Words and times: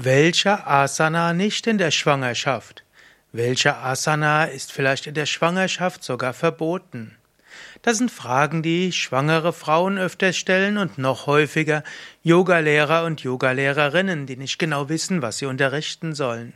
Welcher 0.00 0.68
Asana 0.68 1.32
nicht 1.32 1.66
in 1.66 1.76
der 1.76 1.90
Schwangerschaft? 1.90 2.84
Welcher 3.32 3.78
Asana 3.78 4.44
ist 4.44 4.70
vielleicht 4.70 5.08
in 5.08 5.14
der 5.14 5.26
Schwangerschaft 5.26 6.04
sogar 6.04 6.34
verboten? 6.34 7.16
Das 7.82 7.98
sind 7.98 8.12
Fragen, 8.12 8.62
die 8.62 8.92
schwangere 8.92 9.52
Frauen 9.52 9.98
öfter 9.98 10.32
stellen 10.32 10.78
und 10.78 10.98
noch 10.98 11.26
häufiger 11.26 11.82
Yogalehrer 12.22 13.06
und 13.06 13.22
Yogalehrerinnen, 13.22 14.26
die 14.26 14.36
nicht 14.36 14.60
genau 14.60 14.88
wissen, 14.88 15.20
was 15.20 15.38
sie 15.38 15.46
unterrichten 15.46 16.14
sollen. 16.14 16.52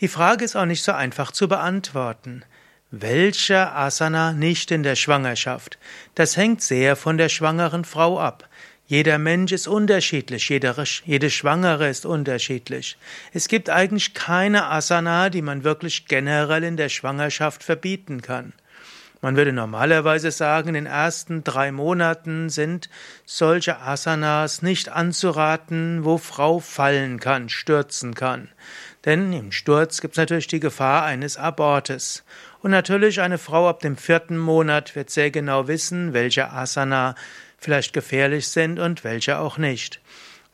Die 0.00 0.08
Frage 0.08 0.44
ist 0.44 0.56
auch 0.56 0.66
nicht 0.66 0.82
so 0.82 0.90
einfach 0.90 1.30
zu 1.30 1.46
beantworten. 1.46 2.42
Welcher 2.90 3.76
Asana 3.76 4.32
nicht 4.32 4.72
in 4.72 4.82
der 4.82 4.96
Schwangerschaft? 4.96 5.78
Das 6.16 6.36
hängt 6.36 6.62
sehr 6.62 6.96
von 6.96 7.16
der 7.16 7.28
schwangeren 7.28 7.84
Frau 7.84 8.18
ab. 8.18 8.48
Jeder 8.88 9.18
Mensch 9.18 9.50
ist 9.50 9.66
unterschiedlich, 9.66 10.48
jede, 10.48 10.72
jede 11.04 11.28
Schwangere 11.30 11.88
ist 11.88 12.06
unterschiedlich. 12.06 12.96
Es 13.32 13.48
gibt 13.48 13.68
eigentlich 13.68 14.14
keine 14.14 14.66
Asana, 14.66 15.28
die 15.28 15.42
man 15.42 15.64
wirklich 15.64 16.06
generell 16.06 16.62
in 16.62 16.76
der 16.76 16.88
Schwangerschaft 16.88 17.64
verbieten 17.64 18.22
kann. 18.22 18.52
Man 19.22 19.34
würde 19.34 19.52
normalerweise 19.52 20.30
sagen, 20.30 20.68
in 20.68 20.74
den 20.74 20.86
ersten 20.86 21.42
drei 21.42 21.72
Monaten 21.72 22.48
sind 22.48 22.88
solche 23.24 23.80
Asanas 23.80 24.62
nicht 24.62 24.88
anzuraten, 24.88 26.04
wo 26.04 26.16
Frau 26.16 26.60
fallen 26.60 27.18
kann, 27.18 27.48
stürzen 27.48 28.14
kann. 28.14 28.48
Denn 29.04 29.32
im 29.32 29.50
Sturz 29.50 30.00
gibt 30.00 30.14
es 30.14 30.18
natürlich 30.18 30.46
die 30.46 30.60
Gefahr 30.60 31.04
eines 31.04 31.38
Abortes. 31.38 32.24
Und 32.60 32.70
natürlich 32.70 33.20
eine 33.20 33.38
Frau 33.38 33.68
ab 33.68 33.80
dem 33.80 33.96
vierten 33.96 34.36
Monat 34.36 34.94
wird 34.94 35.10
sehr 35.10 35.32
genau 35.32 35.66
wissen, 35.66 36.12
welche 36.12 36.52
Asana 36.52 37.16
vielleicht 37.58 37.92
gefährlich 37.92 38.48
sind 38.48 38.78
und 38.78 39.04
welche 39.04 39.38
auch 39.38 39.58
nicht. 39.58 40.00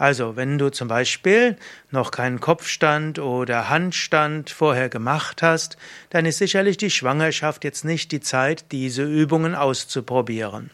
Also, 0.00 0.34
wenn 0.34 0.56
du 0.56 0.70
zum 0.70 0.88
Beispiel 0.88 1.58
noch 1.90 2.10
keinen 2.10 2.40
Kopfstand 2.40 3.18
oder 3.18 3.68
Handstand 3.68 4.48
vorher 4.48 4.88
gemacht 4.88 5.42
hast, 5.42 5.76
dann 6.08 6.24
ist 6.24 6.38
sicherlich 6.38 6.78
die 6.78 6.90
Schwangerschaft 6.90 7.64
jetzt 7.64 7.84
nicht 7.84 8.10
die 8.10 8.20
Zeit, 8.20 8.72
diese 8.72 9.02
Übungen 9.02 9.54
auszuprobieren. 9.54 10.70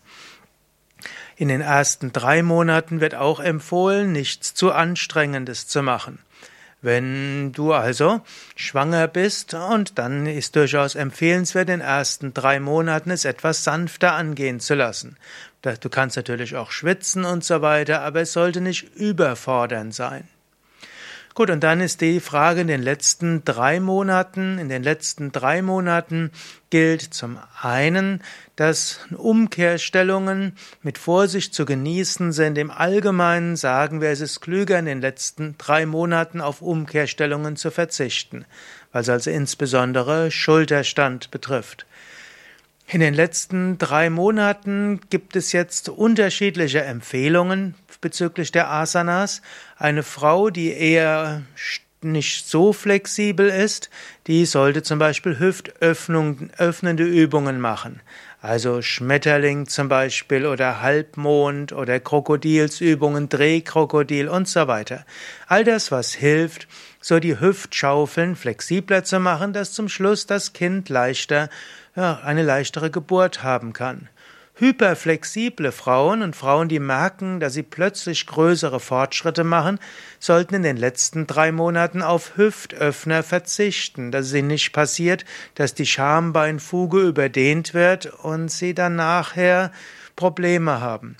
In 1.34 1.48
den 1.48 1.60
ersten 1.60 2.12
drei 2.12 2.44
Monaten 2.44 3.00
wird 3.00 3.16
auch 3.16 3.40
empfohlen, 3.40 4.12
nichts 4.12 4.54
zu 4.54 4.72
Anstrengendes 4.72 5.66
zu 5.66 5.82
machen. 5.82 6.20
Wenn 6.82 7.52
du 7.52 7.72
also 7.72 8.20
schwanger 8.54 9.08
bist 9.08 9.54
und 9.54 9.98
dann 9.98 10.26
ist 10.26 10.56
durchaus 10.56 10.94
empfehlenswert, 10.94 11.68
in 11.68 11.80
den 11.80 11.86
ersten 11.86 12.34
drei 12.34 12.60
Monaten 12.60 13.10
es 13.10 13.24
etwas 13.24 13.64
sanfter 13.64 14.12
angehen 14.12 14.60
zu 14.60 14.74
lassen. 14.74 15.16
Du 15.62 15.88
kannst 15.88 16.16
natürlich 16.16 16.54
auch 16.54 16.70
schwitzen 16.70 17.24
und 17.24 17.42
so 17.42 17.60
weiter, 17.60 18.02
aber 18.02 18.20
es 18.20 18.32
sollte 18.32 18.60
nicht 18.60 18.94
überfordernd 18.94 19.94
sein. 19.94 20.28
Gut, 21.36 21.50
und 21.50 21.62
dann 21.62 21.82
ist 21.82 22.00
die 22.00 22.20
Frage 22.20 22.62
in 22.62 22.66
den 22.66 22.80
letzten 22.80 23.44
drei 23.44 23.78
Monaten. 23.78 24.58
In 24.58 24.70
den 24.70 24.82
letzten 24.82 25.32
drei 25.32 25.60
Monaten 25.60 26.30
gilt 26.70 27.02
zum 27.02 27.38
einen, 27.60 28.22
dass 28.56 29.00
Umkehrstellungen 29.14 30.56
mit 30.80 30.96
Vorsicht 30.96 31.52
zu 31.52 31.66
genießen 31.66 32.32
sind. 32.32 32.56
Im 32.56 32.70
Allgemeinen 32.70 33.56
sagen 33.56 34.00
wir, 34.00 34.08
es 34.08 34.22
ist 34.22 34.40
klüger, 34.40 34.78
in 34.78 34.86
den 34.86 35.02
letzten 35.02 35.56
drei 35.58 35.84
Monaten 35.84 36.40
auf 36.40 36.62
Umkehrstellungen 36.62 37.56
zu 37.56 37.70
verzichten, 37.70 38.46
es 38.94 39.10
also 39.10 39.30
insbesondere 39.30 40.30
Schulterstand 40.30 41.30
betrifft. 41.30 41.84
In 42.88 43.00
den 43.00 43.14
letzten 43.14 43.76
drei 43.76 44.08
Monaten 44.08 45.00
gibt 45.10 45.36
es 45.36 45.52
jetzt 45.52 45.88
unterschiedliche 45.88 46.82
Empfehlungen 46.82 47.74
bezüglich 48.06 48.52
der 48.52 48.70
Asanas. 48.70 49.42
Eine 49.76 50.04
Frau, 50.04 50.50
die 50.50 50.72
eher 50.72 51.42
nicht 52.02 52.46
so 52.46 52.72
flexibel 52.72 53.48
ist, 53.48 53.90
die 54.28 54.46
sollte 54.46 54.84
zum 54.84 55.00
Beispiel 55.00 55.40
hüftöffnende 55.40 57.02
Übungen 57.02 57.60
machen. 57.60 58.00
Also 58.40 58.80
Schmetterling 58.80 59.66
zum 59.66 59.88
Beispiel 59.88 60.46
oder 60.46 60.82
Halbmond 60.82 61.72
oder 61.72 61.98
Krokodilsübungen, 61.98 63.28
Drehkrokodil 63.28 64.28
und 64.28 64.46
so 64.46 64.68
weiter. 64.68 65.04
All 65.48 65.64
das, 65.64 65.90
was 65.90 66.14
hilft, 66.14 66.68
so 67.00 67.18
die 67.18 67.40
Hüftschaufeln 67.40 68.36
flexibler 68.36 69.02
zu 69.02 69.18
machen, 69.18 69.52
dass 69.52 69.72
zum 69.72 69.88
Schluss 69.88 70.26
das 70.26 70.52
Kind 70.52 70.88
leichter 70.90 71.48
ja, 71.96 72.20
eine 72.22 72.44
leichtere 72.44 72.92
Geburt 72.92 73.42
haben 73.42 73.72
kann. 73.72 74.08
Hyperflexible 74.58 75.70
Frauen 75.70 76.22
und 76.22 76.34
Frauen, 76.34 76.70
die 76.70 76.80
merken, 76.80 77.40
dass 77.40 77.52
sie 77.52 77.62
plötzlich 77.62 78.26
größere 78.26 78.80
Fortschritte 78.80 79.44
machen, 79.44 79.78
sollten 80.18 80.54
in 80.54 80.62
den 80.62 80.78
letzten 80.78 81.26
drei 81.26 81.52
Monaten 81.52 82.00
auf 82.00 82.38
Hüftöffner 82.38 83.22
verzichten, 83.22 84.10
dass 84.10 84.26
es 84.26 84.32
ihnen 84.32 84.48
nicht 84.48 84.72
passiert, 84.72 85.26
dass 85.56 85.74
die 85.74 85.84
Schambeinfuge 85.84 87.00
überdehnt 87.00 87.74
wird 87.74 88.06
und 88.06 88.50
sie 88.50 88.72
dann 88.72 88.96
nachher 88.96 89.72
Probleme 90.16 90.80
haben. 90.80 91.18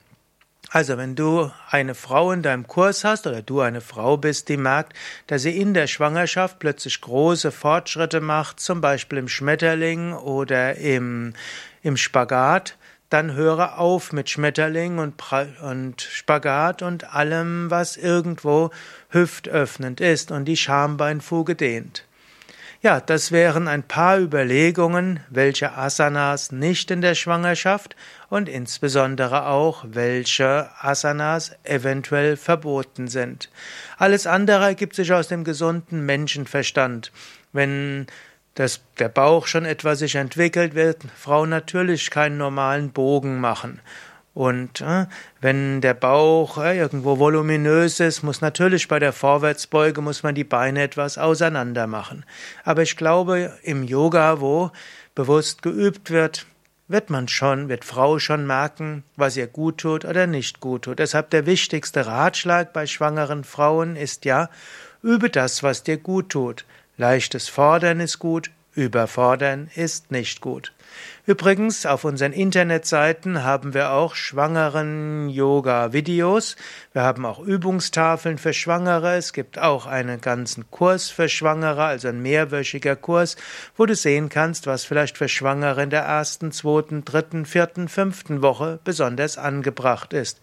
Also, 0.71 0.97
wenn 0.97 1.15
du 1.15 1.51
eine 1.71 1.95
Frau 1.95 2.33
in 2.33 2.43
deinem 2.43 2.67
Kurs 2.67 3.05
hast 3.05 3.27
oder 3.27 3.43
du 3.43 3.61
eine 3.61 3.83
Frau 3.83 4.17
bist, 4.17 4.49
die 4.49 4.57
merkt, 4.57 4.95
dass 5.27 5.43
sie 5.43 5.57
in 5.57 5.75
der 5.75 5.87
Schwangerschaft 5.87 6.59
plötzlich 6.59 7.03
große 7.03 7.53
Fortschritte 7.53 8.23
macht, 8.23 8.61
zum 8.61 8.81
Beispiel 8.81 9.19
im 9.19 9.29
Schmetterling 9.29 10.15
oder 10.15 10.77
im, 10.77 11.35
im 11.83 11.99
Spagat, 11.99 12.77
dann 13.09 13.35
höre 13.35 13.79
auf 13.79 14.13
mit 14.13 14.31
Schmetterling 14.31 14.99
und, 14.99 15.15
und 15.63 16.03
Spagat 16.03 16.83
und 16.83 17.15
allem, 17.15 17.71
was 17.71 17.97
irgendwo 17.97 18.71
hüftöffnend 19.11 20.01
ist 20.01 20.31
und 20.31 20.45
die 20.47 20.57
Schambeinfuge 20.57 21.55
dehnt. 21.55 22.05
Ja, 22.83 23.01
das 23.01 23.33
wären 23.33 23.69
ein 23.69 23.83
paar 23.83 24.19
Überlegungen, 24.21 25.21
welche 25.31 25.73
Asanas 25.77 26.53
nicht 26.53 26.91
in 26.91 27.01
der 27.01 27.15
Schwangerschaft 27.15 27.97
und 28.29 28.49
insbesondere 28.49 29.47
auch, 29.47 29.85
welche 29.89 30.69
Asanas 30.81 31.53
eventuell 31.65 32.37
verboten 32.37 33.09
sind. 33.09 33.51
Alles 33.97 34.27
andere 34.27 34.67
ergibt 34.67 34.95
sich 34.95 35.13
aus 35.13 35.29
dem 35.29 35.43
gesunden 35.43 36.05
Menschenverstand. 36.05 37.13
Wenn 37.53 38.07
das, 38.57 38.81
der 38.99 39.09
Bauch 39.09 39.47
schon 39.47 39.65
etwas 39.65 40.01
sich 40.01 40.17
entwickelt, 40.17 40.75
wird 40.75 41.03
Frau 41.17 41.47
natürlich 41.47 42.11
keinen 42.11 42.39
normalen 42.39 42.91
Bogen 42.91 43.39
machen. 43.39 43.81
Und 44.33 44.81
äh, 44.81 45.07
wenn 45.41 45.81
der 45.81 45.95
Bauch 45.95 46.59
äh, 46.59 46.77
irgendwo 46.77 47.19
voluminös 47.19 48.01
ist, 48.01 48.23
muss 48.23 48.41
natürlich 48.41 48.89
bei 48.89 48.99
der 48.99 49.13
Vorwärtsbeuge 49.13 50.03
muss 50.03 50.23
man 50.23 50.35
die 50.35 50.45
Beine 50.45 50.83
etwas 50.83 51.17
auseinander 51.17 51.87
machen. 51.87 52.25
Aber 52.65 52.83
ich 52.83 52.97
glaube, 52.97 53.53
im 53.63 53.83
Yoga, 53.83 54.41
wo 54.41 54.73
bewusst 55.15 55.63
geübt 55.63 56.11
wird, 56.11 56.47
wird 56.89 57.11
man 57.11 57.29
schon, 57.29 57.69
wird 57.69 57.85
Frau 57.85 58.19
schon 58.19 58.47
merken, 58.47 59.05
was 59.17 59.37
ihr 59.37 59.47
gut 59.47 59.79
tut 59.79 60.05
oder 60.05 60.27
nicht 60.27 60.61
gut 60.61 60.83
tut. 60.83 60.99
Deshalb 60.99 61.31
der 61.31 61.47
wichtigste 61.47 62.07
Ratschlag 62.07 62.73
bei 62.73 62.87
schwangeren 62.87 63.45
Frauen 63.45 63.97
ist 63.97 64.25
ja, 64.25 64.51
übe 65.03 65.31
das, 65.31 65.63
was 65.63 65.83
dir 65.83 65.97
gut 65.97 66.31
tut. 66.31 66.65
Leichtes 66.99 67.49
Fordern 67.49 68.01
ist 68.01 68.19
gut, 68.19 68.51
Überfordern 68.75 69.71
ist 69.75 70.11
nicht 70.11 70.41
gut. 70.41 70.73
Übrigens, 71.27 71.85
auf 71.85 72.05
unseren 72.05 72.33
Internetseiten 72.33 73.43
haben 73.43 73.75
wir 73.75 73.91
auch 73.91 74.15
schwangeren 74.15 75.29
Yoga-Videos. 75.29 76.57
Wir 76.95 77.03
haben 77.03 77.27
auch 77.27 77.39
Übungstafeln 77.39 78.39
für 78.39 78.55
Schwangere. 78.55 79.17
Es 79.17 79.35
gibt 79.35 79.59
auch 79.59 79.87
einen 79.87 80.23
ganzen 80.23 80.71
Kurs 80.71 81.11
für 81.11 81.29
Schwangere, 81.29 81.85
also 81.85 82.09
ein 82.09 82.23
mehrwöchiger 82.23 82.97
Kurs, 82.97 83.37
wo 83.77 83.85
du 83.85 83.95
sehen 83.95 84.31
kannst, 84.31 84.67
was 84.67 84.85
vielleicht 84.85 85.19
für 85.19 85.29
Schwangere 85.29 85.83
in 85.83 85.91
der 85.91 86.03
ersten, 86.03 86.51
zweiten, 86.53 87.05
dritten, 87.05 87.45
vierten, 87.45 87.89
fünften 87.89 88.41
Woche 88.41 88.79
besonders 88.85 89.37
angebracht 89.37 90.15
ist. 90.15 90.41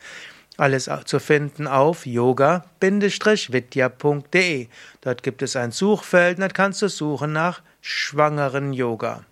Alles 0.58 0.88
zu 1.06 1.20
finden 1.20 1.68
auf 1.68 2.06
yoga-vidya.de. 2.06 2.68
Dort 5.02 5.24
gibt 5.24 5.42
es 5.42 5.56
ein 5.56 5.72
Suchfeld 5.72 6.38
und 6.38 6.42
dort 6.42 6.54
kannst 6.54 6.84
du 6.84 6.88
suchen 6.90 7.34
nach 7.34 7.62
schwangeren 7.82 8.72
Yoga. 8.72 9.26